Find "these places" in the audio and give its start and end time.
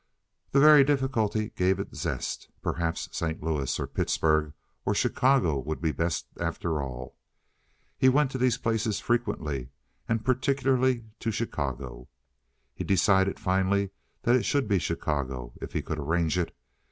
8.39-8.99